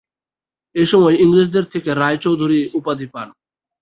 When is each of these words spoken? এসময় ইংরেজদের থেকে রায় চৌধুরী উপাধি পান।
এসময় 0.75 1.15
ইংরেজদের 1.17 1.65
থেকে 1.73 1.89
রায় 1.93 2.19
চৌধুরী 2.23 2.59
উপাধি 2.79 3.07
পান। 3.13 3.27